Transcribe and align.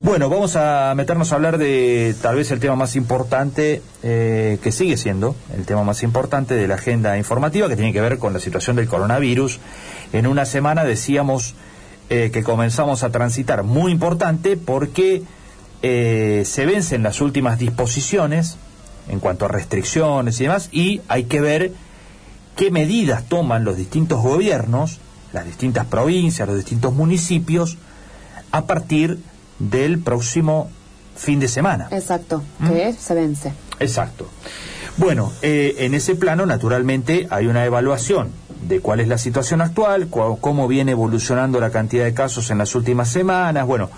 Bueno, 0.00 0.28
vamos 0.28 0.54
a 0.54 0.94
meternos 0.94 1.32
a 1.32 1.34
hablar 1.34 1.58
de 1.58 2.14
tal 2.22 2.36
vez 2.36 2.52
el 2.52 2.60
tema 2.60 2.76
más 2.76 2.94
importante, 2.94 3.82
eh, 4.04 4.60
que 4.62 4.70
sigue 4.70 4.96
siendo 4.96 5.34
el 5.56 5.66
tema 5.66 5.82
más 5.82 6.04
importante 6.04 6.54
de 6.54 6.68
la 6.68 6.76
agenda 6.76 7.18
informativa, 7.18 7.68
que 7.68 7.74
tiene 7.74 7.92
que 7.92 8.00
ver 8.00 8.18
con 8.18 8.32
la 8.32 8.38
situación 8.38 8.76
del 8.76 8.86
coronavirus. 8.86 9.58
En 10.12 10.28
una 10.28 10.44
semana 10.44 10.84
decíamos 10.84 11.56
eh, 12.10 12.30
que 12.32 12.44
comenzamos 12.44 13.02
a 13.02 13.10
transitar 13.10 13.64
muy 13.64 13.90
importante 13.90 14.56
porque 14.56 15.24
eh, 15.82 16.44
se 16.46 16.64
vencen 16.64 17.02
las 17.02 17.20
últimas 17.20 17.58
disposiciones 17.58 18.56
en 19.08 19.18
cuanto 19.18 19.46
a 19.46 19.48
restricciones 19.48 20.38
y 20.38 20.44
demás, 20.44 20.68
y 20.70 21.00
hay 21.08 21.24
que 21.24 21.40
ver 21.40 21.72
qué 22.54 22.70
medidas 22.70 23.24
toman 23.24 23.64
los 23.64 23.76
distintos 23.76 24.22
gobiernos, 24.22 25.00
las 25.32 25.44
distintas 25.44 25.86
provincias, 25.86 26.46
los 26.46 26.56
distintos 26.56 26.94
municipios, 26.94 27.78
a 28.52 28.64
partir 28.66 29.18
del 29.58 29.98
próximo 29.98 30.70
fin 31.16 31.40
de 31.40 31.48
semana. 31.48 31.88
Exacto, 31.90 32.42
¿Mm? 32.58 32.68
que 32.68 32.92
se 32.92 33.14
vence. 33.14 33.52
Exacto. 33.80 34.28
Bueno, 34.96 35.32
eh, 35.42 35.76
en 35.78 35.94
ese 35.94 36.16
plano, 36.16 36.46
naturalmente, 36.46 37.28
hay 37.30 37.46
una 37.46 37.64
evaluación 37.64 38.30
de 38.66 38.80
cuál 38.80 39.00
es 39.00 39.08
la 39.08 39.18
situación 39.18 39.60
actual, 39.60 40.08
cómo 40.08 40.66
viene 40.66 40.92
evolucionando 40.92 41.60
la 41.60 41.70
cantidad 41.70 42.04
de 42.04 42.14
casos 42.14 42.50
en 42.50 42.58
las 42.58 42.74
últimas 42.74 43.08
semanas, 43.08 43.66
bueno, 43.66 43.90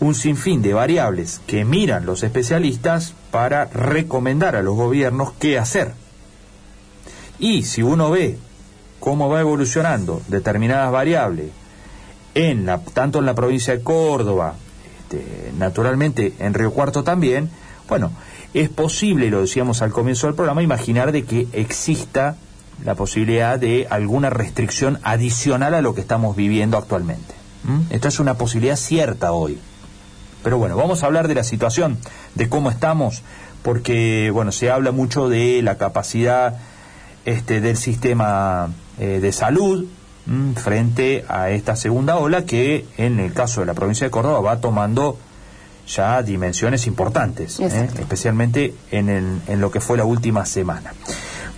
un 0.00 0.16
sinfín 0.16 0.60
de 0.62 0.74
variables 0.74 1.40
que 1.46 1.64
miran 1.64 2.06
los 2.06 2.24
especialistas 2.24 3.14
para 3.30 3.66
recomendar 3.66 4.56
a 4.56 4.62
los 4.62 4.74
gobiernos 4.74 5.32
qué 5.38 5.58
hacer. 5.58 5.92
Y 7.38 7.62
si 7.62 7.82
uno 7.82 8.10
ve 8.10 8.36
cómo 8.98 9.28
va 9.28 9.40
evolucionando 9.40 10.20
determinadas 10.26 10.90
variables 10.90 11.50
en 12.34 12.66
la, 12.66 12.78
tanto 12.78 13.20
en 13.20 13.26
la 13.26 13.34
provincia 13.34 13.76
de 13.76 13.82
Córdoba 13.82 14.54
este, 15.12 15.52
naturalmente 15.58 16.32
en 16.38 16.54
Río 16.54 16.72
Cuarto 16.72 17.04
también, 17.04 17.50
bueno, 17.88 18.12
es 18.54 18.68
posible, 18.68 19.30
lo 19.30 19.42
decíamos 19.42 19.82
al 19.82 19.90
comienzo 19.90 20.26
del 20.26 20.34
programa, 20.34 20.62
imaginar 20.62 21.12
de 21.12 21.24
que 21.24 21.48
exista 21.52 22.36
la 22.84 22.94
posibilidad 22.94 23.58
de 23.58 23.86
alguna 23.90 24.30
restricción 24.30 24.98
adicional 25.02 25.74
a 25.74 25.82
lo 25.82 25.94
que 25.94 26.00
estamos 26.00 26.36
viviendo 26.36 26.78
actualmente. 26.78 27.34
Esta 27.90 28.08
es 28.08 28.18
una 28.18 28.34
posibilidad 28.34 28.76
cierta 28.76 29.32
hoy. 29.32 29.58
Pero 30.42 30.58
bueno, 30.58 30.76
vamos 30.76 31.02
a 31.02 31.06
hablar 31.06 31.28
de 31.28 31.36
la 31.36 31.44
situación, 31.44 31.98
de 32.34 32.48
cómo 32.48 32.70
estamos, 32.70 33.22
porque 33.62 34.30
bueno, 34.32 34.50
se 34.50 34.70
habla 34.70 34.90
mucho 34.90 35.28
de 35.28 35.62
la 35.62 35.76
capacidad 35.78 36.58
este, 37.24 37.60
del 37.60 37.76
sistema 37.76 38.70
eh, 38.98 39.20
de 39.22 39.30
salud, 39.30 39.86
Mm, 39.86 40.01
frente 40.56 41.24
a 41.28 41.50
esta 41.50 41.76
segunda 41.76 42.16
ola 42.16 42.44
que 42.44 42.86
en 42.96 43.18
el 43.18 43.32
caso 43.32 43.60
de 43.60 43.66
la 43.66 43.74
provincia 43.74 44.06
de 44.06 44.10
Córdoba 44.10 44.40
va 44.40 44.60
tomando 44.60 45.18
ya 45.86 46.22
dimensiones 46.22 46.86
importantes, 46.86 47.58
¿eh? 47.60 47.88
especialmente 47.98 48.74
en, 48.90 49.08
en 49.08 49.60
lo 49.60 49.70
que 49.70 49.80
fue 49.80 49.98
la 49.98 50.04
última 50.04 50.46
semana. 50.46 50.94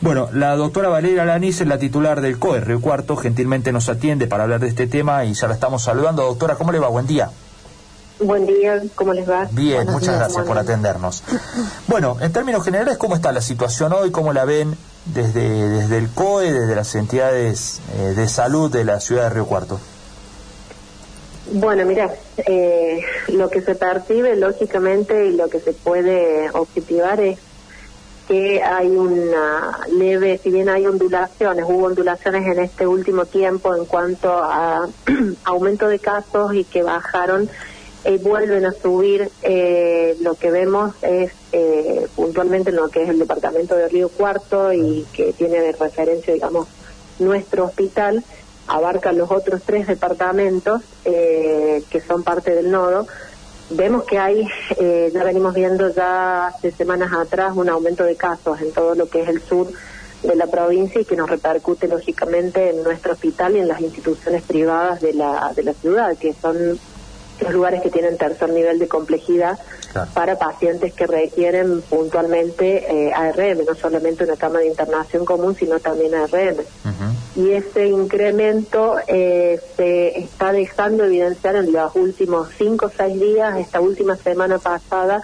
Bueno, 0.00 0.28
la 0.32 0.56
doctora 0.56 0.88
Valeria 0.88 1.24
Lanís 1.24 1.60
es 1.60 1.68
la 1.68 1.78
titular 1.78 2.20
del 2.20 2.38
COE 2.38 2.60
Río 2.60 2.80
Cuarto, 2.80 3.16
gentilmente 3.16 3.72
nos 3.72 3.88
atiende 3.88 4.26
para 4.26 4.44
hablar 4.44 4.60
de 4.60 4.68
este 4.68 4.86
tema 4.86 5.24
y 5.24 5.34
ya 5.34 5.48
la 5.48 5.54
estamos 5.54 5.82
saludando. 5.82 6.24
Doctora, 6.24 6.56
¿cómo 6.56 6.72
le 6.72 6.78
va? 6.78 6.88
Buen 6.88 7.06
día. 7.06 7.30
Buen 8.20 8.46
día, 8.46 8.82
¿cómo 8.94 9.12
les 9.12 9.28
va? 9.28 9.48
Bien, 9.50 9.90
muchas 9.90 10.16
gracias 10.16 10.44
por 10.44 10.56
atendernos. 10.58 11.22
Bueno, 11.86 12.16
en 12.20 12.32
términos 12.32 12.64
generales, 12.64 12.96
¿cómo 12.96 13.14
está 13.14 13.32
la 13.32 13.40
situación 13.40 13.92
hoy? 13.92 14.10
¿Cómo 14.10 14.32
la 14.32 14.44
ven 14.44 14.76
desde, 15.06 15.69
desde 15.69 15.98
el 15.98 16.08
COE, 16.10 16.52
desde 16.52 16.74
las 16.74 16.94
entidades 16.94 17.80
eh, 17.97 18.14
de 18.16 18.28
salud 18.28 18.70
de 18.70 18.84
la 18.84 19.00
ciudad 19.00 19.24
de 19.24 19.30
Río 19.30 19.46
Cuarto? 19.46 19.80
Bueno, 21.52 21.84
mira, 21.84 22.11
eh, 22.38 23.02
lo 23.28 23.50
que 23.50 23.61
se 23.61 23.74
percibe 23.74 24.34
lógicamente 24.36 25.27
y 25.27 25.36
lo 25.36 25.48
que 25.48 25.61
se 25.61 25.72
puede 25.72 26.48
objetivar 26.50 27.20
es 27.20 27.38
que 28.27 28.62
hay 28.62 28.88
una 28.88 29.80
leve, 29.92 30.41
si 30.42 30.50
bien 30.50 30.70
hay 30.70 30.86
ondulaciones, 30.86 31.66
hubo 31.68 31.86
ondulaciones 31.86 32.46
en 32.46 32.61
este 32.61 32.86
último 32.86 33.27
tiempo 33.27 33.74
en 33.74 33.84
cuanto 33.84 34.33
a 34.33 34.89
aumento 35.45 35.89
de 35.89 35.98
casos 35.98 36.55
y 36.55 36.64
que 36.64 36.83
bajaron 36.83 37.51
eh, 38.04 38.18
vuelven 38.18 38.66
a 38.66 38.72
subir. 38.72 39.30
Eh, 39.42 40.16
lo 40.20 40.34
que 40.34 40.50
vemos 40.50 40.94
es 41.02 41.32
eh, 41.52 42.06
puntualmente 42.14 42.70
en 42.70 42.76
lo 42.76 42.88
que 42.88 43.02
es 43.02 43.08
el 43.08 43.18
departamento 43.18 43.74
de 43.74 43.88
Río 43.88 44.10
Cuarto 44.10 44.72
y 44.72 45.06
que 45.12 45.32
tiene 45.32 45.60
de 45.60 45.72
referencia, 45.72 46.34
digamos, 46.34 46.68
nuestro 47.18 47.64
hospital, 47.64 48.22
abarca 48.66 49.12
los 49.12 49.30
otros 49.30 49.62
tres 49.64 49.86
departamentos 49.86 50.82
que 51.04 52.02
son 52.06 52.22
parte 52.22 52.54
del 52.54 52.70
nodo. 52.70 53.06
Vemos 53.70 54.04
que 54.04 54.18
hay, 54.18 54.48
ya 54.78 55.22
venimos 55.22 55.54
viendo 55.54 55.90
ya 55.90 56.48
hace 56.48 56.72
semanas 56.72 57.12
atrás 57.12 57.52
un 57.54 57.68
aumento 57.68 58.04
de 58.04 58.16
casos 58.16 58.60
en 58.60 58.72
todo 58.72 58.94
lo 58.94 59.08
que 59.08 59.22
es 59.22 59.28
el 59.28 59.40
sur 59.40 59.68
de 60.22 60.34
la 60.34 60.46
provincia 60.46 61.00
y 61.00 61.04
que 61.04 61.14
nos 61.14 61.30
repercute 61.30 61.86
lógicamente 61.86 62.70
en 62.70 62.82
nuestro 62.82 63.12
hospital 63.12 63.56
y 63.56 63.60
en 63.60 63.68
las 63.68 63.80
instituciones 63.80 64.42
privadas 64.42 65.00
de 65.02 65.12
la, 65.12 65.52
de 65.54 65.62
la 65.62 65.74
ciudad, 65.74 66.16
que 66.16 66.32
son 66.32 66.78
los 67.40 67.52
lugares 67.52 67.83
que 67.83 67.90
tienen 67.90 68.17
tercer 68.17 68.50
nivel 68.50 68.78
de 68.78 68.89
complejidad 68.89 69.58
para 70.12 70.39
pacientes 70.39 70.92
que 70.92 71.06
requieren 71.06 71.80
puntualmente 71.83 72.84
eh, 72.90 73.12
ARM, 73.12 73.64
no 73.64 73.74
solamente 73.74 74.24
una 74.24 74.36
cama 74.36 74.58
de 74.58 74.67
internación 74.67 75.24
común, 75.24 75.55
sino 75.55 75.78
también 75.78 76.14
ARM. 76.14 76.56
Y 77.36 77.50
ese 77.50 77.86
incremento 77.86 78.96
eh, 79.06 79.61
se 79.77 80.18
está 80.18 80.52
dejando 80.52 81.05
evidenciar 81.05 81.56
en 81.56 81.72
los 81.72 81.95
últimos 81.95 82.48
cinco 82.56 82.86
o 82.86 82.90
seis 82.96 83.20
días, 83.20 83.56
esta 83.58 83.80
última 83.80 84.16
semana 84.16 84.58
pasada, 84.58 85.22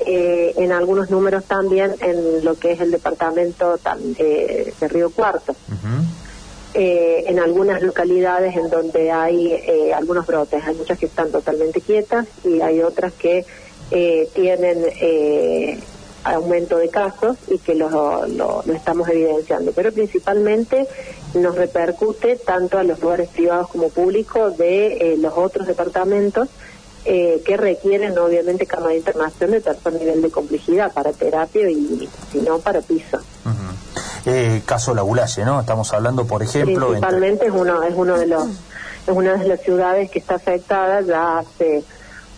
eh, 0.00 0.54
en 0.56 0.72
algunos 0.72 1.10
números 1.10 1.44
también 1.44 1.94
en 2.00 2.44
lo 2.44 2.54
que 2.54 2.72
es 2.72 2.80
el 2.80 2.90
departamento 2.90 3.78
de 3.78 4.74
Río 4.88 5.10
Cuarto. 5.10 5.54
Eh, 6.78 7.24
en 7.28 7.38
algunas 7.38 7.80
localidades 7.80 8.54
en 8.54 8.68
donde 8.68 9.10
hay 9.10 9.50
eh, 9.50 9.94
algunos 9.94 10.26
brotes. 10.26 10.62
Hay 10.62 10.74
muchas 10.74 10.98
que 10.98 11.06
están 11.06 11.30
totalmente 11.32 11.80
quietas 11.80 12.26
y 12.44 12.60
hay 12.60 12.82
otras 12.82 13.14
que 13.14 13.46
eh, 13.90 14.28
tienen 14.34 14.84
aumento 16.22 16.76
de 16.76 16.90
casos 16.90 17.38
y 17.48 17.56
que 17.60 17.74
lo, 17.74 18.26
lo, 18.26 18.62
estamos 18.74 19.08
evidenciando. 19.08 19.72
Pero 19.72 19.90
principalmente 19.90 20.86
nos 21.32 21.54
repercute 21.54 22.36
tanto 22.36 22.76
a 22.76 22.82
los 22.82 23.00
lugares 23.00 23.30
privados 23.30 23.68
como 23.68 23.88
públicos 23.88 24.58
de 24.58 25.16
los 25.18 25.32
otros 25.34 25.66
departamentos 25.66 26.50
que 27.04 27.56
requieren 27.56 28.18
obviamente 28.18 28.66
cama 28.66 28.88
de 28.88 28.98
internación 28.98 29.52
de 29.52 29.62
tercer 29.62 29.94
nivel 29.94 30.20
de 30.20 30.30
complejidad 30.30 30.92
para 30.92 31.12
terapia 31.14 31.70
y 31.70 32.06
si 32.30 32.40
no 32.40 32.58
para 32.58 32.82
piso 32.82 33.18
eh, 34.26 34.62
caso 34.66 34.94
Labulaye, 34.94 35.44
¿no? 35.44 35.60
Estamos 35.60 35.92
hablando, 35.92 36.26
por 36.26 36.42
ejemplo... 36.42 36.88
Principalmente 36.88 37.46
es, 37.46 37.52
uno, 37.52 37.82
es, 37.82 37.94
uno 37.94 38.18
de 38.18 38.26
los, 38.26 38.48
es 39.06 39.14
una 39.14 39.36
de 39.36 39.48
las 39.48 39.60
ciudades 39.60 40.10
que 40.10 40.18
está 40.18 40.34
afectada 40.34 41.00
ya 41.00 41.38
hace 41.38 41.84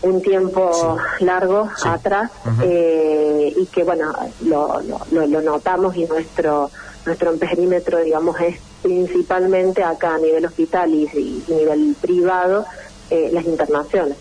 un 0.03 0.23
tiempo 0.23 0.99
largo 1.21 1.69
atrás 1.85 2.31
eh, 2.63 3.53
y 3.57 3.67
que, 3.67 3.83
bueno, 3.83 4.13
lo, 4.43 4.81
lo, 4.83 5.27
lo, 5.27 5.43
notamos 5.43 5.97
y 5.97 6.05
nuestro 6.05 6.71
nuestro 7.07 7.35
perímetro, 7.37 7.99
digamos, 7.99 8.39
es 8.41 8.59
principalmente 8.83 9.83
acá 9.83 10.17
a 10.17 10.19
nivel 10.19 10.45
hospital 10.45 10.93
y, 10.93 11.05
y 11.05 11.53
nivel 11.53 11.97
privado 12.01 12.67
eh, 13.11 13.31
las 13.33 13.45
internaciones. 13.47 14.19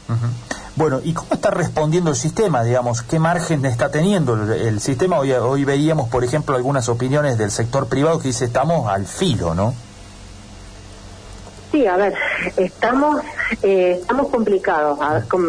Bueno, 0.78 1.02
¿y 1.04 1.12
cómo 1.14 1.34
está 1.34 1.50
respondiendo 1.50 2.12
el 2.12 2.16
sistema, 2.16 2.64
digamos? 2.64 3.02
¿Qué 3.02 3.18
margen 3.18 3.66
está 3.66 3.90
teniendo 3.90 4.36
el, 4.54 4.80
sistema? 4.80 5.18
Hoy, 5.18 5.32
hoy 5.32 5.66
veíamos, 5.66 6.08
por 6.08 6.24
ejemplo, 6.24 6.56
algunas 6.56 6.88
opiniones 6.88 7.40
del 7.40 7.50
sector 7.50 7.88
privado 7.88 8.20
que 8.20 8.28
dice 8.28 8.46
estamos 8.46 8.88
al 8.88 9.08
filo, 9.08 9.56
¿no? 9.56 9.74
Sí, 11.72 11.88
a 11.88 11.98
ver, 11.98 12.14
estamos, 12.58 13.24
eh, 13.64 13.98
estamos 14.02 14.28
complicados. 14.28 15.00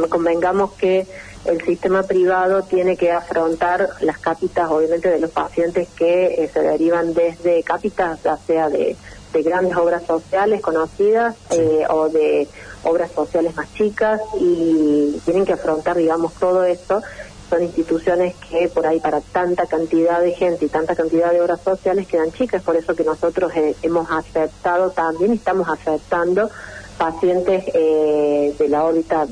convengamos 0.08 0.72
que 0.72 1.06
el 1.44 1.62
sistema 1.62 2.04
privado 2.04 2.62
tiene 2.62 2.96
que 2.96 3.12
afrontar 3.12 3.86
las 4.00 4.16
cápitas, 4.16 4.70
obviamente, 4.70 5.10
de 5.10 5.20
los 5.20 5.30
pacientes 5.30 5.88
que 5.94 6.42
eh, 6.42 6.50
se 6.50 6.60
derivan 6.60 7.12
desde 7.12 7.62
cápitas, 7.62 8.22
ya 8.22 8.38
sea 8.38 8.70
de 8.70 8.96
de 9.32 9.42
grandes 9.42 9.76
obras 9.76 10.04
sociales 10.04 10.60
conocidas 10.60 11.36
eh, 11.50 11.84
o 11.88 12.08
de 12.08 12.48
obras 12.84 13.10
sociales 13.12 13.54
más 13.56 13.72
chicas 13.74 14.20
y 14.40 15.20
tienen 15.24 15.44
que 15.44 15.52
afrontar, 15.52 15.96
digamos, 15.96 16.32
todo 16.34 16.64
esto. 16.64 17.02
Son 17.50 17.62
instituciones 17.62 18.34
que 18.50 18.68
por 18.68 18.86
ahí 18.86 19.00
para 19.00 19.20
tanta 19.20 19.66
cantidad 19.66 20.20
de 20.20 20.32
gente 20.32 20.66
y 20.66 20.68
tanta 20.68 20.94
cantidad 20.94 21.32
de 21.32 21.40
obras 21.40 21.60
sociales 21.62 22.06
quedan 22.06 22.30
chicas, 22.32 22.62
por 22.62 22.76
eso 22.76 22.94
que 22.94 23.04
nosotros 23.04 23.52
eh, 23.56 23.74
hemos 23.82 24.10
aceptado 24.10 24.90
también, 24.90 25.32
estamos 25.32 25.68
aceptando 25.68 26.50
pacientes 26.98 27.64
eh, 27.74 28.54
de 28.58 28.68
la 28.68 28.84
órbita 28.84 29.26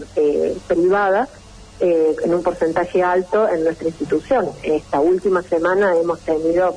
privada 0.66 1.28
en 1.78 2.34
un 2.34 2.42
porcentaje 2.42 3.02
alto 3.02 3.46
en 3.46 3.64
nuestra 3.64 3.88
institución. 3.88 4.48
Esta 4.62 4.98
última 5.00 5.42
semana 5.42 5.94
hemos 5.94 6.20
tenido 6.20 6.74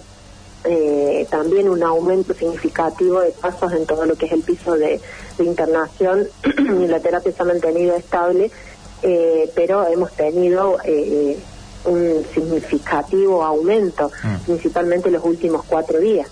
eh, 0.65 1.27
también 1.29 1.69
un 1.69 1.83
aumento 1.83 2.33
significativo 2.33 3.21
de 3.21 3.31
casos 3.31 3.71
en 3.73 3.85
todo 3.85 4.05
lo 4.05 4.15
que 4.15 4.25
es 4.25 4.31
el 4.31 4.41
piso 4.41 4.73
de, 4.73 4.99
internación 5.39 6.27
y 6.43 6.87
la 6.87 6.99
terapia 6.99 7.31
se 7.31 7.41
ha 7.41 7.45
mantenido 7.45 7.95
estable 7.95 8.51
eh, 9.01 9.49
pero 9.55 9.87
hemos 9.87 10.11
tenido 10.11 10.77
eh, 10.83 11.39
un 11.85 12.25
significativo 12.33 13.43
aumento, 13.43 14.11
Mm. 14.23 14.35
principalmente 14.45 15.09
los 15.09 15.23
últimos 15.23 15.63
cuatro 15.65 15.99
días. 15.99 16.27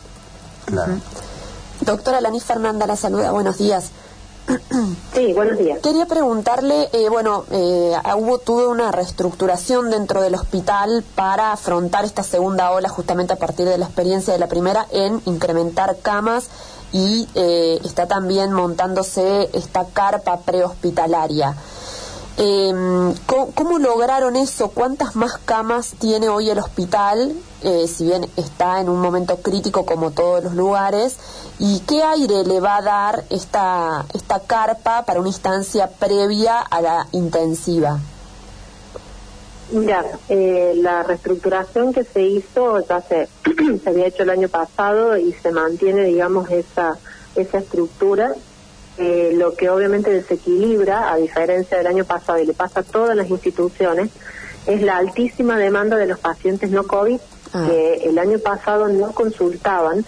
Claro. 0.65 0.93
Doctora 1.81 2.19
Laní 2.19 2.41
Fernanda 2.41 2.85
la 2.85 2.97
saluda, 2.97 3.31
buenos 3.31 3.57
días. 3.57 3.91
Sí, 5.13 5.33
buenos 5.33 5.57
días. 5.57 5.79
Quería 5.79 6.05
preguntarle, 6.05 6.89
eh, 6.93 7.09
bueno, 7.09 7.45
eh, 7.51 7.93
hubo 8.17 8.37
toda 8.37 8.67
una 8.67 8.91
reestructuración 8.91 9.89
dentro 9.89 10.21
del 10.21 10.35
hospital 10.35 11.03
para 11.15 11.51
afrontar 11.51 12.05
esta 12.05 12.23
segunda 12.23 12.71
ola 12.71 12.87
justamente 12.89 13.33
a 13.33 13.37
partir 13.37 13.67
de 13.67 13.77
la 13.77 13.85
experiencia 13.85 14.33
de 14.33 14.39
la 14.39 14.47
primera 14.47 14.85
en 14.91 15.21
incrementar 15.25 15.97
camas 16.01 16.49
y 16.93 17.27
eh, 17.35 17.79
está 17.83 18.07
también 18.07 18.53
montándose 18.53 19.49
esta 19.53 19.85
carpa 19.85 20.39
prehospitalaria. 20.41 21.55
Eh, 22.39 22.71
¿cómo, 23.25 23.79
lograron 23.79 24.35
eso? 24.35 24.69
¿Cuántas 24.69 25.15
más 25.15 25.39
camas 25.39 25.95
tiene 25.99 26.29
hoy 26.29 26.51
el 26.51 26.59
hospital? 26.59 27.35
Eh, 27.63 27.87
si 27.87 28.05
bien 28.05 28.27
está 28.35 28.79
en 28.79 28.89
un 28.89 29.01
momento 29.01 29.37
crítico 29.37 29.85
como 29.85 30.11
todos 30.11 30.43
los 30.43 30.53
lugares. 30.53 31.17
¿Y 31.57 31.79
qué 31.81 32.03
aire 32.03 32.43
le 32.43 32.59
va 32.59 32.77
a 32.77 32.81
dar 32.83 33.23
esta, 33.31 34.05
esta 34.13 34.39
carpa 34.41 35.03
para 35.05 35.19
una 35.19 35.29
instancia 35.29 35.89
previa 35.89 36.59
a 36.59 36.81
la 36.81 37.07
intensiva? 37.11 37.99
Mira, 39.71 40.05
eh, 40.29 40.73
la 40.77 41.03
reestructuración 41.03 41.91
que 41.91 42.03
se 42.03 42.21
hizo 42.21 42.79
ya 42.87 43.01
se, 43.01 43.27
se 43.83 43.89
había 43.89 44.05
hecho 44.05 44.23
el 44.23 44.29
año 44.29 44.47
pasado 44.47 45.17
y 45.17 45.33
se 45.33 45.51
mantiene, 45.51 46.03
digamos, 46.03 46.49
esa, 46.51 46.97
esa 47.35 47.57
estructura, 47.57 48.33
eh, 48.97 49.31
lo 49.35 49.55
que 49.55 49.69
obviamente 49.69 50.11
desequilibra, 50.11 51.11
a 51.11 51.17
diferencia 51.17 51.77
del 51.77 51.87
año 51.87 52.05
pasado 52.05 52.39
y 52.39 52.45
le 52.45 52.53
pasa 52.53 52.81
a 52.81 52.83
todas 52.83 53.15
las 53.15 53.29
instituciones, 53.29 54.09
es 54.65 54.81
la 54.81 54.97
altísima 54.97 55.57
demanda 55.57 55.97
de 55.97 56.07
los 56.07 56.19
pacientes 56.19 56.71
no 56.71 56.83
COVID 56.83 57.19
Ah. 57.53 57.65
que 57.67 58.09
el 58.09 58.19
año 58.19 58.39
pasado 58.39 58.87
no 58.87 59.11
consultaban 59.13 60.05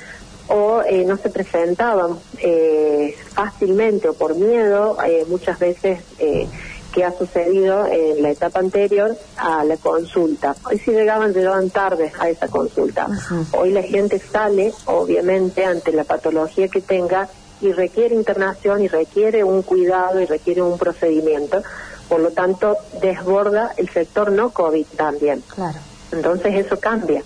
o 0.48 0.82
eh, 0.82 1.06
no 1.06 1.18
se 1.18 1.30
presentaban 1.30 2.18
eh, 2.40 3.16
fácilmente 3.34 4.10
o 4.10 4.14
por 4.14 4.36
miedo, 4.36 4.98
eh, 5.06 5.26
muchas 5.28 5.60
veces 5.60 6.00
eh, 6.18 6.48
que 6.92 7.04
ha 7.06 7.12
sucedido 7.12 7.86
en 7.86 8.24
la 8.24 8.32
etapa 8.32 8.60
anterior 8.60 9.16
a 9.38 9.64
la 9.64 9.78
consulta. 9.78 10.56
Hoy 10.66 10.80
si 10.80 10.92
llegaban, 10.92 11.34
llegaban 11.34 11.70
tarde 11.70 12.12
a 12.20 12.30
esa 12.30 12.48
consulta. 12.48 13.08
Hoy 13.56 13.72
la 13.72 13.84
gente 13.84 14.18
sale, 14.18 14.74
obviamente, 14.86 15.66
ante 15.66 15.92
la 15.92 16.04
patología 16.04 16.68
que 16.68 16.82
tenga 16.82 17.30
y 17.62 17.72
requiere 17.72 18.16
internación 18.16 18.82
y 18.82 18.88
requiere 18.88 19.44
un 19.44 19.62
cuidado 19.62 20.20
y 20.20 20.26
requiere 20.26 20.62
un 20.62 20.78
procedimiento. 20.78 21.62
Por 22.08 22.22
lo 22.22 22.32
tanto, 22.32 22.78
desborda 23.02 23.72
el 23.78 23.90
sector 23.90 24.32
no 24.32 24.52
COVID 24.52 24.86
también. 24.96 25.44
Claro. 25.54 25.78
Entonces 26.12 26.66
eso 26.66 26.80
cambia, 26.80 27.24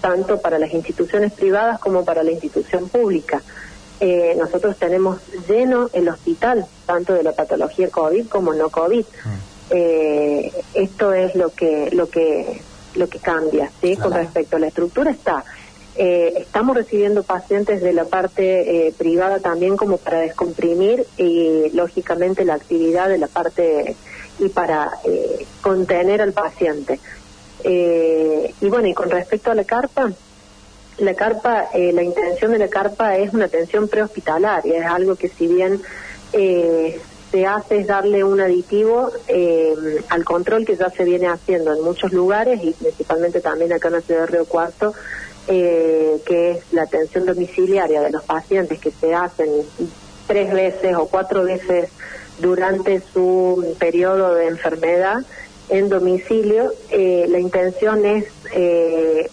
tanto 0.00 0.40
para 0.40 0.58
las 0.58 0.72
instituciones 0.72 1.32
privadas 1.32 1.78
como 1.78 2.04
para 2.04 2.22
la 2.22 2.32
institución 2.32 2.88
pública. 2.88 3.42
Eh, 4.00 4.34
nosotros 4.36 4.76
tenemos 4.76 5.20
lleno 5.48 5.88
el 5.92 6.08
hospital, 6.08 6.66
tanto 6.84 7.14
de 7.14 7.22
la 7.22 7.32
patología 7.32 7.88
COVID 7.88 8.28
como 8.28 8.52
no 8.52 8.68
COVID. 8.68 9.04
Eh, 9.70 10.52
esto 10.74 11.12
es 11.12 11.34
lo 11.34 11.50
que 11.50 11.90
lo 11.92 12.08
que 12.08 12.60
lo 12.94 13.08
que 13.08 13.18
cambia, 13.18 13.70
¿sí? 13.80 13.96
Con 13.96 14.12
respecto 14.12 14.56
a 14.56 14.58
la 14.58 14.68
estructura 14.68 15.10
está. 15.10 15.44
Eh, 15.98 16.34
estamos 16.40 16.76
recibiendo 16.76 17.22
pacientes 17.22 17.80
de 17.80 17.94
la 17.94 18.04
parte 18.04 18.88
eh, 18.88 18.94
privada 18.98 19.40
también 19.40 19.78
como 19.78 19.96
para 19.96 20.20
descomprimir 20.20 21.06
y 21.16 21.70
lógicamente 21.72 22.44
la 22.44 22.54
actividad 22.54 23.08
de 23.08 23.16
la 23.16 23.28
parte 23.28 23.96
y 24.38 24.48
para 24.48 24.90
eh, 25.04 25.46
contener 25.60 26.20
al 26.20 26.32
paciente. 26.32 27.00
Eh, 27.64 28.52
y 28.60 28.68
bueno, 28.68 28.88
y 28.88 28.94
con 28.94 29.10
respecto 29.10 29.50
a 29.50 29.54
la 29.54 29.64
carpa, 29.64 30.12
la 30.98 31.14
carpa, 31.14 31.68
eh, 31.74 31.92
la 31.92 32.02
intención 32.02 32.52
de 32.52 32.58
la 32.58 32.68
carpa 32.68 33.16
es 33.16 33.32
una 33.32 33.46
atención 33.46 33.88
prehospitalaria, 33.88 34.78
es 34.78 34.86
algo 34.86 35.16
que 35.16 35.28
si 35.28 35.46
bien 35.46 35.80
se 37.30 37.46
hace 37.46 37.78
es 37.78 37.86
darle 37.86 38.22
un 38.22 38.40
aditivo 38.40 39.10
al 40.10 40.24
control 40.24 40.66
que 40.66 40.76
ya 40.76 40.90
se 40.90 41.04
viene 41.04 41.28
haciendo 41.28 41.72
en 41.72 41.82
muchos 41.82 42.12
lugares 42.12 42.60
y 42.62 42.72
principalmente 42.72 43.40
también 43.40 43.72
acá 43.72 43.88
en 43.88 43.94
la 43.94 44.00
ciudad 44.02 44.20
de 44.22 44.26
Río 44.26 44.44
Cuarto, 44.44 44.92
eh, 45.48 46.20
que 46.26 46.52
es 46.52 46.72
la 46.72 46.82
atención 46.82 47.26
domiciliaria 47.26 48.00
de 48.00 48.10
los 48.10 48.24
pacientes 48.24 48.78
que 48.78 48.90
se 48.90 49.14
hacen 49.14 49.48
tres 50.26 50.52
veces 50.52 50.96
o 50.96 51.06
cuatro 51.06 51.44
veces 51.44 51.90
durante 52.40 53.00
su 53.12 53.76
periodo 53.78 54.34
de 54.34 54.48
enfermedad 54.48 55.18
en 55.68 55.88
domicilio. 55.88 56.72
Eh, 56.90 57.26
la 57.28 57.38
intención 57.38 58.04
es 58.04 58.26
eh, 58.52 59.30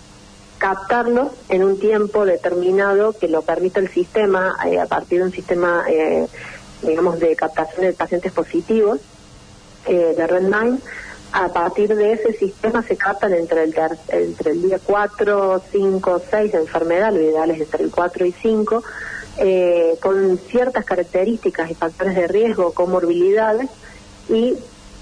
captarlo 0.58 1.32
en 1.50 1.64
un 1.64 1.80
tiempo 1.80 2.26
determinado 2.26 3.14
que 3.14 3.28
lo 3.28 3.42
permita 3.42 3.80
el 3.80 3.90
sistema 3.90 4.56
eh, 4.66 4.80
a 4.80 4.86
partir 4.86 5.20
de 5.20 5.26
un 5.26 5.32
sistema, 5.32 5.84
eh, 5.90 6.28
digamos, 6.82 7.20
de 7.20 7.36
captación 7.36 7.82
de 7.82 7.94
pacientes 7.94 8.32
positivos 8.32 9.00
de 9.86 10.28
Redmine. 10.28 10.78
A 11.36 11.50
partir 11.50 11.96
de 11.96 12.14
ese 12.14 12.34
sistema 12.34 12.84
se 12.84 12.96
captan 12.96 13.34
entre 13.34 13.64
el, 13.64 13.74
ter- 13.74 13.98
entre 14.10 14.52
el 14.52 14.62
día 14.62 14.80
4, 14.86 15.64
5, 15.72 16.22
6 16.30 16.52
de 16.52 16.58
enfermedad, 16.60 17.12
lo 17.12 17.22
ideal 17.22 17.50
es 17.50 17.62
entre 17.62 17.84
el 17.86 17.90
4 17.92 18.26
y 18.28 18.32
5, 18.34 18.84
eh, 19.40 19.98
con 20.00 20.38
ciertas 20.38 20.86
características 20.86 21.72
y 21.72 21.74
factores 21.76 22.16
de 22.16 22.28
riesgo, 22.28 22.72
comorbilidades, 22.74 23.68
y 24.30 24.56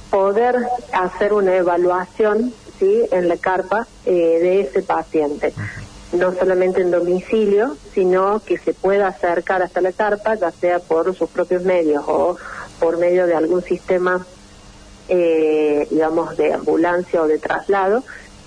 poder 0.09 0.55
hacer 0.93 1.33
una 1.33 1.55
evaluación 1.57 2.53
¿sí? 2.79 3.03
en 3.11 3.27
la 3.27 3.35
carpa 3.35 3.85
eh, 4.05 4.11
de 4.13 4.61
ese 4.61 4.81
paciente. 4.83 5.53
No 6.13 6.33
solamente 6.33 6.81
en 6.81 6.91
domicilio, 6.91 7.75
sino 7.93 8.39
que 8.39 8.57
se 8.57 8.73
pueda 8.73 9.07
acercar 9.07 9.61
hasta 9.63 9.81
la 9.81 9.91
carpa, 9.91 10.35
ya 10.35 10.51
sea 10.51 10.79
por 10.79 11.13
sus 11.15 11.29
propios 11.29 11.63
medios 11.63 12.03
o 12.07 12.37
por 12.79 12.97
medio 12.97 13.27
de 13.27 13.35
algún 13.35 13.61
sistema, 13.63 14.25
eh, 15.15 15.87
digamos, 15.91 16.37
de 16.37 16.53
ambulancia 16.53 17.21
o 17.21 17.27
de 17.27 17.37
traslado, 17.37 18.03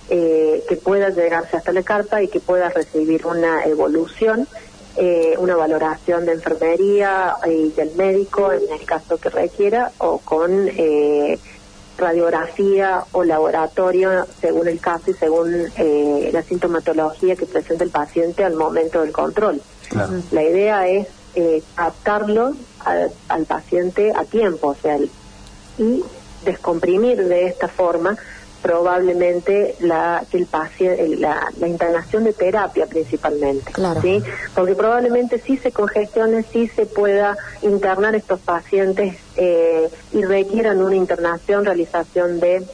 eh, 0.08 0.64
que 0.68 0.76
pueda 0.76 1.10
llegarse 1.10 1.56
hasta 1.58 1.72
la 1.72 1.82
carpa 1.82 2.22
y 2.22 2.28
que 2.28 2.40
pueda 2.40 2.68
recibir 2.70 3.26
una 3.26 3.64
evolución, 3.64 4.48
eh, 4.96 5.34
una 5.38 5.56
valoración 5.56 6.24
de 6.24 6.32
enfermería 6.32 7.36
y 7.46 7.70
del 7.72 7.94
médico 7.96 8.50
en 8.52 8.62
el 8.72 8.84
caso 8.86 9.18
que 9.18 9.28
requiera 9.28 9.90
o 9.98 10.18
con 10.18 10.68
eh, 10.68 11.38
radiografía 11.98 13.04
o 13.12 13.24
laboratorio 13.24 14.26
según 14.40 14.68
el 14.68 14.80
caso 14.80 15.10
y 15.10 15.14
según 15.14 15.54
eh, 15.76 16.30
la 16.32 16.42
sintomatología 16.42 17.36
que 17.36 17.46
presenta 17.46 17.84
el 17.84 17.90
paciente 17.90 18.44
al 18.44 18.54
momento 18.54 19.00
del 19.02 19.12
control. 19.12 19.60
Claro. 19.88 20.12
La 20.32 20.42
idea 20.42 20.86
es 20.88 21.08
eh, 21.34 21.62
captarlo 21.74 22.52
al, 22.84 23.10
al 23.28 23.44
paciente 23.46 24.12
a 24.14 24.24
tiempo, 24.24 24.68
o 24.68 24.74
sea, 24.74 24.96
el- 24.96 25.10
y 25.78 26.04
descomprimir 26.44 27.24
de 27.24 27.46
esta 27.46 27.68
forma 27.68 28.16
probablemente 28.62 29.74
la 29.80 30.24
el 30.32 30.46
paciente 30.46 31.16
la, 31.18 31.48
la 31.58 31.68
internación 31.68 32.24
de 32.24 32.32
terapia 32.32 32.86
principalmente 32.86 33.70
Claro. 33.72 34.00
sí 34.00 34.22
porque 34.54 34.74
probablemente 34.74 35.38
sí 35.38 35.58
se 35.58 35.70
congestione 35.70 36.44
sí 36.44 36.68
se 36.74 36.86
pueda 36.86 37.36
internar 37.60 38.14
estos 38.14 38.40
pacientes 38.40 39.16
eh, 39.36 39.88
y 40.12 40.22
requieran 40.24 40.80
una 40.80 40.96
internación 40.96 41.66
realización 41.66 42.40
de 42.40 42.64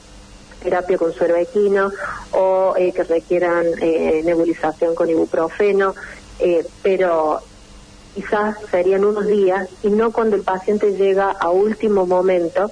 terapia 0.63 0.97
con 0.97 1.13
suero 1.13 1.35
equino 1.37 1.91
o 2.33 2.75
eh, 2.77 2.93
que 2.93 3.03
requieran 3.03 3.67
eh, 3.81 4.23
nebulización 4.25 4.95
con 4.95 5.11
ibuprofeno 5.11 5.95
pero 6.83 7.41
quizás 8.15 8.57
serían 8.71 9.05
unos 9.05 9.27
días 9.27 9.69
y 9.83 9.89
no 9.89 10.11
cuando 10.13 10.37
el 10.37 10.43
paciente 10.43 10.93
llega 10.93 11.31
a 11.31 11.51
último 11.51 12.07
momento 12.07 12.71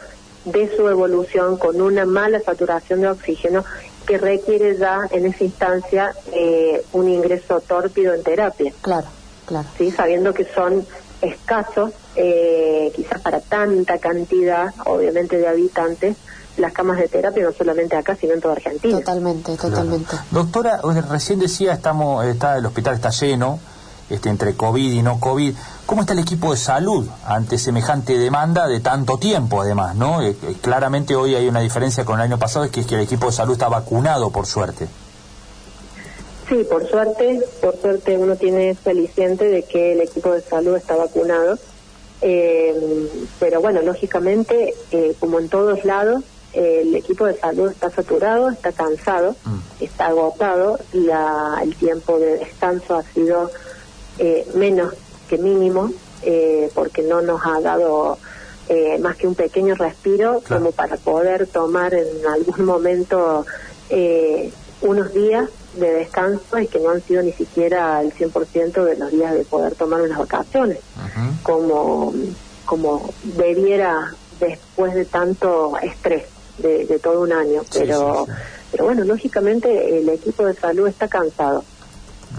de 0.53 0.75
su 0.77 0.89
evolución 0.89 1.57
con 1.57 1.81
una 1.81 2.05
mala 2.07 2.41
saturación 2.41 3.01
de 3.01 3.09
oxígeno 3.09 3.65
que 4.07 4.19
requiere 4.19 4.77
ya 4.77 5.01
en 5.11 5.27
esa 5.27 5.45
instancia 5.45 6.15
eh, 6.33 6.85
un 6.93 7.09
ingreso 7.09 7.61
tórpido 7.61 8.15
en 8.15 8.23
terapia, 8.23 8.73
Claro, 8.81 9.07
claro. 9.47 9.69
¿sí? 9.77 9.91
sabiendo 9.91 10.33
que 10.33 10.45
son 10.45 10.87
escasos, 11.21 11.93
eh, 12.17 12.93
quizás 12.95 13.21
para 13.21 13.41
tanta 13.41 13.99
cantidad, 13.99 14.73
obviamente, 14.87 15.37
de 15.39 15.49
habitantes, 15.49 16.17
las 16.57 16.73
camas 16.73 16.99
de 16.99 17.09
terapia, 17.09 17.45
no 17.45 17.53
solamente 17.53 17.97
acá, 17.97 18.17
sino 18.17 18.35
en 18.35 18.41
toda 18.41 18.55
Argentina. 18.55 18.99
Totalmente, 18.99 19.57
totalmente. 19.57 20.17
Doctora, 20.31 20.81
eh, 20.83 21.03
recién 21.09 21.39
decía, 21.39 21.73
estamos, 21.73 22.25
está, 22.25 22.57
el 22.57 22.67
hospital 22.67 22.95
está 22.95 23.11
lleno, 23.11 23.61
este, 24.11 24.29
entre 24.29 24.55
COVID 24.55 24.93
y 24.93 25.03
no 25.03 25.21
COVID. 25.21 25.55
¿Cómo 25.87 26.03
está 26.03 26.13
el 26.13 26.19
equipo 26.21 26.53
de 26.53 26.59
salud 26.59 27.07
ante 27.25 27.59
semejante 27.59 28.19
demanda 28.19 28.67
de 28.67 28.81
tanto 28.81 29.19
tiempo, 29.19 29.63
además? 29.63 29.95
¿no? 29.97 30.23
Eh, 30.23 30.37
eh, 30.43 30.57
claramente 30.61 31.15
hoy 31.17 31.35
hay 31.35 31.49
una 31.49 31.61
diferencia 31.61 32.05
con 32.05 32.17
el 32.21 32.27
año 32.27 32.39
pasado, 32.39 32.65
es 32.65 32.71
que, 32.71 32.81
es 32.81 32.87
que 32.87 32.97
el 32.97 33.03
equipo 33.03 33.27
de 33.27 33.33
salud 33.33 33.53
está 33.53 33.69
vacunado, 33.69 34.31
por 34.31 34.47
suerte. 34.47 34.87
Sí, 36.49 36.65
por 36.69 36.89
suerte, 36.89 37.41
por 37.61 37.79
suerte 37.81 38.17
uno 38.17 38.37
tiene 38.37 38.71
ese 38.71 38.91
aliciente 38.91 39.45
de 39.45 39.65
que 39.65 39.93
el 39.93 40.01
equipo 40.01 40.33
de 40.33 40.41
salud 40.41 40.77
está 40.77 40.97
vacunado, 40.97 41.59
Eh, 42.21 42.75
pero 43.39 43.61
bueno, 43.61 43.81
lógicamente, 43.83 44.75
eh, 44.91 45.15
como 45.21 45.39
en 45.39 45.49
todos 45.49 45.85
lados, 45.85 46.25
el 46.53 46.95
equipo 46.97 47.27
de 47.27 47.39
salud 47.39 47.71
está 47.71 47.91
saturado, 47.91 48.51
está 48.51 48.73
cansado, 48.73 49.37
mm. 49.45 49.85
está 49.85 50.07
agotado, 50.09 50.81
la, 50.93 51.61
el 51.63 51.77
tiempo 51.77 52.19
de 52.19 52.39
descanso 52.39 52.97
ha 52.97 53.03
sido 53.05 53.51
eh, 54.19 54.47
menos 54.55 54.95
que 55.29 55.39
mínimo, 55.39 55.93
eh, 56.23 56.71
porque 56.75 57.03
no 57.03 57.21
nos 57.23 57.41
ha 57.45 57.61
dado 57.61 58.19
eh, 58.69 58.99
más 58.99 59.17
que 59.17 59.27
un 59.27 59.35
pequeño 59.35 59.75
respiro 59.75 60.43
como 60.47 60.73
para 60.73 60.97
poder 60.97 61.47
tomar 61.47 61.95
en 61.95 62.27
algún 62.27 62.65
momento 62.65 63.47
unos 64.81 65.13
días 65.15 65.49
de 65.75 65.91
descanso 65.93 66.59
y 66.59 66.67
que 66.67 66.79
no 66.79 66.91
han 66.91 67.03
sido 67.03 67.23
ni 67.23 67.33
siquiera 67.33 68.01
el 68.03 68.13
100% 68.13 68.85
de 68.85 68.97
los 68.97 69.11
días 69.11 69.35
de 69.35 69.45
poder 69.45 69.75
tomar 69.75 70.03
unas 70.03 70.19
vacaciones, 70.19 70.81
como, 71.43 72.13
como 72.65 73.11
debiera 73.23 74.13
después 74.41 74.95
de 74.95 75.05
tanto 75.05 75.77
estrés 75.79 76.25
de, 76.59 76.99
todo 77.03 77.23
un 77.23 77.33
año. 77.33 77.63
Pero, 77.73 78.27
pero 78.71 78.85
bueno, 78.85 79.05
lógicamente 79.05 79.99
el 79.99 80.09
equipo 80.09 80.45
de 80.45 80.55
salud 80.55 80.89
está 80.89 81.09
cansado. 81.09 81.65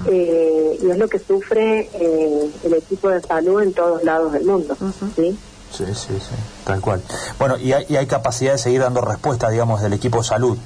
Eh, 0.08 0.80
y 0.82 0.90
es 0.90 0.98
lo 0.98 1.08
que 1.08 1.20
sufre 1.20 1.90
eh, 1.94 2.52
el 2.64 2.74
equipo 2.74 3.10
de 3.10 3.22
salud 3.22 3.62
en 3.62 3.74
todos 3.74 4.04
lados 4.04 4.32
del 4.34 4.46
mundo. 4.46 4.76
¿sí? 5.16 5.38
Sí, 5.72 5.86
sí, 5.88 6.14
sí, 6.20 6.36
tal 6.64 6.82
cual. 6.82 7.02
Bueno, 7.38 7.58
y 7.58 7.74
hay, 7.74 7.86
y 7.90 7.96
hay 7.96 8.08
capacidad 8.08 8.54
de 8.54 8.58
seguir 8.58 8.82
dando 8.82 9.02
respuesta, 9.02 9.50
digamos, 9.50 9.82
del 9.82 9.94
equipo 9.94 10.20
de 10.20 10.24
salud. 10.24 10.58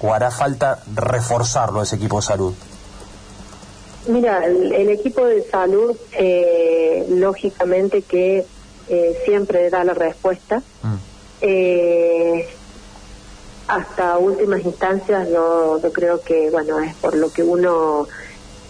¿O 0.00 0.12
hará 0.12 0.30
falta 0.30 0.82
reforzarlo 0.94 1.82
ese 1.82 1.96
equipo 1.96 2.16
de 2.16 2.22
salud? 2.22 2.54
Mira, 4.08 4.44
el, 4.46 4.88
equipo 4.88 5.24
de 5.26 5.42
salud, 5.42 5.96
eh, 6.12 7.06
lógicamente 7.10 8.02
que 8.02 8.46
eh, 8.88 9.22
siempre 9.24 9.68
da 9.68 9.82
la 9.84 9.94
respuesta. 9.94 10.58
Mm. 10.82 10.94
Eh, 11.40 12.48
hasta 13.66 14.16
últimas 14.18 14.64
instancias 14.64 15.28
yo, 15.28 15.80
yo 15.82 15.92
creo 15.92 16.20
que, 16.20 16.50
bueno, 16.50 16.78
es 16.78 16.94
por 16.94 17.16
lo 17.16 17.32
que 17.32 17.42
uno 17.42 18.06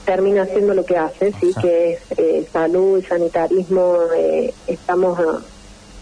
termina 0.06 0.42
haciendo 0.42 0.72
lo 0.72 0.86
que 0.86 0.96
hace, 0.96 1.32
sí, 1.32 1.52
que 1.60 1.94
es 1.94 2.00
eh, 2.16 2.48
salud, 2.50 3.04
sanitarismo, 3.06 3.98
eh, 4.16 4.54
estamos 4.66 5.18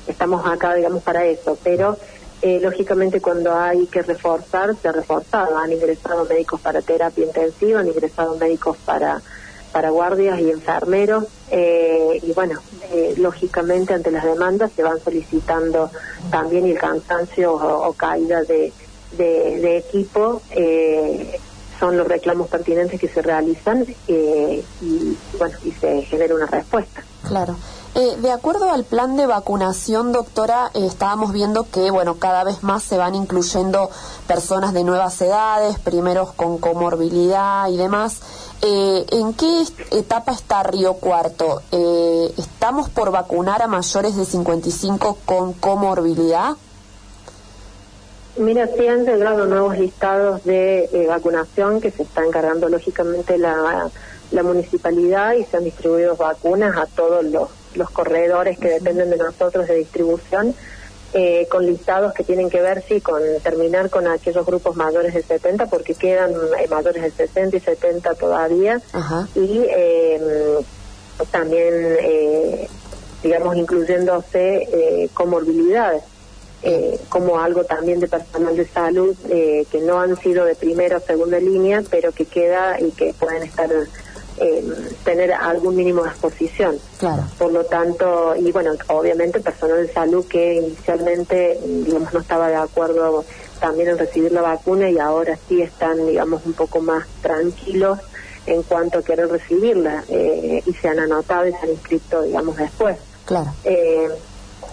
estamos 0.06 0.46
acá, 0.46 0.74
digamos, 0.74 1.02
para 1.02 1.24
eso, 1.24 1.56
pero 1.64 1.96
eh, 2.42 2.60
lógicamente 2.60 3.22
cuando 3.22 3.56
hay 3.56 3.86
que 3.86 4.02
reforzar, 4.02 4.76
se 4.76 4.88
ha 4.88 4.92
reforzado, 4.92 5.56
han 5.56 5.72
ingresado 5.72 6.26
médicos 6.26 6.60
para 6.60 6.82
terapia 6.82 7.24
intensiva, 7.24 7.80
han 7.80 7.88
ingresado 7.88 8.36
médicos 8.36 8.76
para 8.84 9.22
para 9.72 9.90
guardias 9.90 10.38
y 10.38 10.50
enfermeros. 10.50 11.24
Eh, 11.50 12.20
y 12.22 12.32
bueno, 12.32 12.60
lógicamente 13.16 13.92
ante 13.92 14.12
las 14.12 14.22
demandas 14.22 14.70
se 14.76 14.84
van 14.84 15.00
solicitando 15.00 15.90
también 16.30 16.66
el 16.66 16.78
cansancio 16.78 17.54
o, 17.54 17.92
caída 17.94 18.44
de, 18.44 18.72
de, 19.16 19.76
equipo 19.78 20.42
son 21.78 21.96
los 21.96 22.06
reclamos 22.06 22.48
pertinentes 22.48 23.00
que 23.00 23.08
se 23.08 23.22
realizan 23.22 23.86
y 24.08 24.62
bueno 25.38 25.56
y 25.64 25.72
se 25.72 26.02
genera 26.02 26.34
una 26.34 26.46
respuesta. 26.46 27.02
Claro. 27.26 27.56
Eh, 27.96 28.16
de 28.20 28.32
acuerdo 28.32 28.72
al 28.72 28.82
plan 28.82 29.16
de 29.16 29.24
vacunación, 29.24 30.10
doctora, 30.10 30.68
eh, 30.74 30.84
estábamos 30.84 31.32
viendo 31.32 31.70
que, 31.70 31.92
bueno, 31.92 32.16
cada 32.16 32.42
vez 32.42 32.64
más 32.64 32.82
se 32.82 32.96
van 32.96 33.14
incluyendo 33.14 33.88
personas 34.26 34.72
de 34.72 34.82
nuevas 34.82 35.20
edades, 35.22 35.78
primeros 35.78 36.32
con 36.32 36.58
comorbilidad 36.58 37.68
y 37.68 37.76
demás. 37.76 38.20
Eh, 38.62 39.06
¿En 39.12 39.32
qué 39.34 39.64
etapa 39.92 40.32
está 40.32 40.64
Río 40.64 40.94
Cuarto? 40.94 41.62
¿Estamos 41.70 42.88
por 42.88 43.12
vacunar 43.12 43.62
a 43.62 43.68
mayores 43.68 44.16
de 44.16 44.24
55 44.24 45.18
con 45.24 45.52
comorbilidad? 45.52 46.56
Mira, 48.36 48.66
sí 48.66 48.86
han 48.86 49.04
llegado 49.04 49.46
nuevos 49.46 49.78
listados 49.78 50.44
de 50.44 51.06
vacunación 51.08 51.80
que 51.80 51.90
se 51.90 52.02
está 52.02 52.24
encargando 52.24 52.68
lógicamente 52.68 53.38
la, 53.38 53.90
la 54.32 54.42
municipalidad 54.42 55.34
y 55.34 55.44
se 55.44 55.56
han 55.56 55.64
distribuido 55.64 56.16
vacunas 56.16 56.76
a 56.76 56.86
todos 56.86 57.24
los 57.24 57.48
los 57.76 57.90
corredores 57.90 58.58
que 58.58 58.68
dependen 58.68 59.10
de 59.10 59.16
nosotros 59.16 59.66
de 59.68 59.76
distribución, 59.76 60.54
eh, 61.12 61.46
con 61.50 61.64
listados 61.64 62.12
que 62.12 62.24
tienen 62.24 62.50
que 62.50 62.60
ver, 62.60 62.82
sí, 62.86 63.00
con 63.00 63.20
terminar 63.42 63.88
con 63.88 64.06
aquellos 64.06 64.44
grupos 64.44 64.74
mayores 64.76 65.14
de 65.14 65.22
70, 65.22 65.66
porque 65.66 65.94
quedan 65.94 66.32
eh, 66.32 66.66
mayores 66.68 67.02
de 67.02 67.10
60 67.10 67.56
y 67.56 67.60
70 67.60 68.14
todavía, 68.14 68.80
y 69.34 69.64
em, 69.68 70.64
también, 71.30 71.72
eh, 72.00 72.68
digamos, 73.22 73.56
incluyéndose 73.56 75.08
comorbilidades. 75.14 76.02
Como 77.08 77.38
algo 77.38 77.64
también 77.64 78.00
de 78.00 78.08
personal 78.08 78.56
de 78.56 78.66
salud 78.66 79.14
que 79.26 79.80
no 79.82 80.00
han 80.00 80.16
sido 80.16 80.44
de 80.46 80.54
primera 80.54 80.96
o 80.96 81.00
segunda 81.00 81.38
línea, 81.38 81.82
pero 81.90 82.12
que 82.12 82.24
queda 82.24 82.80
y 82.80 82.90
que 82.92 83.12
pueden 83.12 83.42
estar 83.42 83.70
eh, 84.36 84.64
tener 85.04 85.32
algún 85.32 85.76
mínimo 85.76 86.02
de 86.02 86.10
exposición. 86.10 86.76
Claro. 86.98 87.22
Por 87.38 87.52
lo 87.52 87.64
tanto, 87.66 88.34
y 88.34 88.50
bueno, 88.50 88.72
obviamente 88.88 89.38
personal 89.38 89.86
de 89.86 89.92
salud 89.92 90.26
que 90.26 90.54
inicialmente, 90.54 91.58
digamos, 91.64 92.12
no 92.12 92.18
estaba 92.18 92.48
de 92.48 92.56
acuerdo 92.56 93.24
también 93.60 93.90
en 93.90 93.98
recibir 93.98 94.32
la 94.32 94.42
vacuna 94.42 94.90
y 94.90 94.98
ahora 94.98 95.38
sí 95.48 95.62
están, 95.62 96.04
digamos, 96.06 96.44
un 96.46 96.54
poco 96.54 96.80
más 96.80 97.06
tranquilos 97.22 98.00
en 98.46 98.64
cuanto 98.64 98.98
a 98.98 99.02
querer 99.02 99.28
recibirla 99.28 100.02
eh, 100.08 100.62
y 100.66 100.72
se 100.72 100.88
han 100.88 100.98
anotado 100.98 101.46
y 101.46 101.52
se 101.52 101.58
han 101.58 101.70
inscrito, 101.70 102.22
digamos, 102.22 102.56
después. 102.56 102.96
Claro. 103.24 103.54
Eh, 103.62 104.08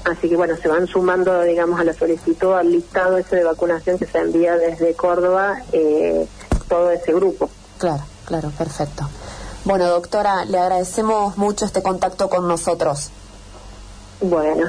así 0.05 0.29
que 0.29 0.35
bueno, 0.35 0.55
se 0.57 0.67
van 0.67 0.87
sumando, 0.87 1.41
digamos, 1.41 1.79
a 1.79 1.83
la 1.83 1.93
solicitud, 1.93 2.53
al 2.53 2.71
listado 2.71 3.17
ese 3.17 3.37
de 3.37 3.43
vacunación 3.43 3.97
que 3.97 4.05
se 4.05 4.19
envía 4.19 4.55
desde 4.57 4.93
Córdoba, 4.93 5.61
eh, 5.71 6.27
todo 6.67 6.91
ese 6.91 7.13
grupo. 7.13 7.49
Claro, 7.77 8.03
claro, 8.25 8.51
perfecto. 8.57 9.09
Bueno, 9.63 9.87
doctora, 9.87 10.45
le 10.45 10.57
agradecemos 10.57 11.37
mucho 11.37 11.65
este 11.65 11.83
contacto 11.83 12.29
con 12.29 12.47
nosotros. 12.47 13.11
Bueno. 14.21 14.67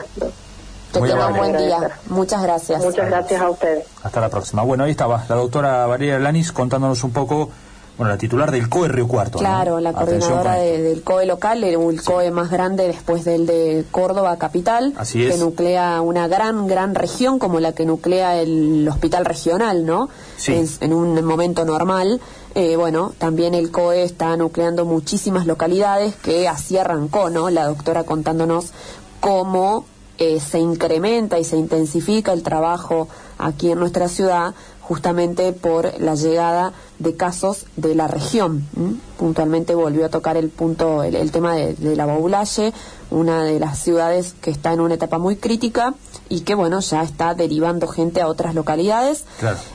Que 0.92 1.00
tenga 1.00 1.28
un 1.28 1.36
buen 1.36 1.56
día. 1.56 1.98
Muchas 2.06 2.42
gracias. 2.42 2.82
Muchas 2.82 3.08
gracias 3.08 3.40
a 3.40 3.48
ustedes. 3.48 3.86
Hasta 4.02 4.20
la 4.20 4.28
próxima. 4.28 4.62
Bueno, 4.62 4.84
ahí 4.84 4.90
estaba 4.90 5.24
la 5.28 5.36
doctora 5.36 5.86
Valeria 5.86 6.18
Lanis 6.18 6.52
contándonos 6.52 7.02
un 7.04 7.12
poco 7.12 7.50
bueno, 7.98 8.10
la 8.10 8.18
titular 8.18 8.50
del 8.50 8.68
COE 8.68 8.88
Río 8.88 9.06
Cuarto. 9.06 9.38
Claro, 9.38 9.78
la 9.78 9.92
coordinadora 9.92 10.54
del 10.54 11.02
COE 11.02 11.26
local, 11.26 11.62
el, 11.62 12.02
COE 12.02 12.30
más 12.30 12.50
grande 12.50 12.86
después 12.86 13.24
del 13.24 13.46
de 13.46 13.84
Córdoba 13.90 14.38
Capital, 14.38 14.94
Así 14.96 15.28
que 15.28 15.36
nuclea 15.36 16.00
una 16.00 16.26
gran, 16.26 16.66
gran 16.66 16.94
región 16.94 17.38
como 17.38 17.60
la 17.60 17.72
que 17.72 17.84
nuclea 17.84 18.40
el 18.40 18.88
hospital 18.88 19.26
regional, 19.26 19.84
¿no? 19.84 20.08
Sí. 20.36 20.54
En, 20.80 20.92
un 20.92 21.22
momento 21.24 21.64
normal. 21.64 22.20
Eh, 22.54 22.76
bueno, 22.76 23.12
también 23.18 23.54
el 23.54 23.70
COE 23.70 24.02
está 24.02 24.36
nucleando 24.36 24.84
muchísimas 24.84 25.46
localidades 25.46 26.14
que 26.16 26.48
así 26.48 26.78
arrancó, 26.78 27.30
¿no? 27.30 27.50
La 27.50 27.66
doctora 27.66 28.04
contándonos 28.04 28.72
cómo 29.20 29.86
eh, 30.18 30.40
se 30.40 30.58
incrementa 30.58 31.38
y 31.38 31.44
se 31.44 31.56
intensifica 31.56 32.32
el 32.32 32.42
trabajo 32.42 33.08
aquí 33.38 33.70
en 33.70 33.78
nuestra 33.78 34.08
ciudad 34.08 34.54
justamente 34.92 35.54
por 35.54 35.98
la 36.02 36.14
llegada 36.16 36.74
de 36.98 37.16
casos 37.16 37.64
de 37.76 37.94
la 37.94 38.08
región. 38.08 38.68
Puntualmente 39.16 39.74
volvió 39.74 40.04
a 40.04 40.10
tocar 40.10 40.36
el 40.36 40.50
punto, 40.50 41.02
el, 41.02 41.32
tema 41.32 41.54
de, 41.54 41.96
la 41.96 42.04
Baulalle, 42.04 42.74
una 43.10 43.42
de 43.42 43.58
las 43.58 43.78
ciudades 43.78 44.34
que 44.42 44.50
está 44.50 44.70
en 44.74 44.80
una 44.80 44.92
etapa 44.92 45.16
muy 45.16 45.36
crítica 45.36 45.94
y 46.28 46.40
que 46.40 46.54
bueno 46.54 46.80
ya 46.80 47.02
está 47.02 47.32
derivando 47.32 47.88
gente 47.88 48.20
a 48.20 48.28
otras 48.28 48.54
localidades. 48.54 49.24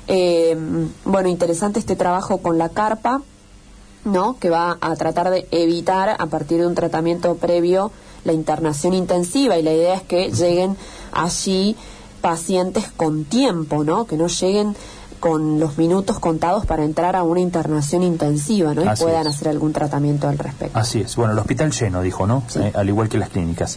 Eh, 0.08 0.56
bueno, 1.04 1.30
interesante 1.30 1.80
este 1.80 1.96
trabajo 1.96 2.38
con 2.38 2.60
la 2.60 2.70
carpa, 2.70 3.24
¿no? 4.06 4.38
Que 4.40 4.52
va 4.52 4.78
a 4.80 4.96
tratar 4.98 5.32
de 5.32 5.48
evitar 5.50 6.16
a 6.20 6.28
partir 6.28 6.60
de 6.60 6.68
un 6.68 6.76
tratamiento 6.76 7.34
previo 7.38 7.92
la 8.24 8.34
internación 8.34 8.94
intensiva 8.94 9.58
y 9.58 9.64
la 9.64 9.74
idea 9.74 9.96
es 9.96 10.04
que 10.04 10.30
lleguen 10.30 10.78
allí 11.12 11.76
pacientes 12.22 12.92
con 12.96 13.26
tiempo, 13.26 13.84
¿no? 13.84 14.06
Que 14.06 14.18
no 14.18 14.28
lleguen 14.28 14.76
con 15.20 15.60
los 15.60 15.78
minutos 15.78 16.20
contados 16.20 16.66
para 16.66 16.84
entrar 16.84 17.16
a 17.16 17.24
una 17.24 17.40
internación 17.40 18.04
intensiva, 18.04 18.74
¿no? 18.74 18.82
Y 18.84 18.98
puedan 18.98 19.28
hacer 19.28 19.50
algún 19.50 19.74
tratamiento 19.74 20.28
al 20.28 20.38
respecto. 20.38 20.78
Así 20.78 21.02
es. 21.02 21.16
Bueno, 21.16 21.34
el 21.34 21.40
hospital 21.40 21.72
lleno, 21.72 22.02
dijo, 22.02 22.26
¿no? 22.28 22.44
Eh, 22.56 22.72
al 22.74 22.88
igual 22.88 23.10
que 23.10 23.18
las 23.18 23.30
clínicas. 23.30 23.76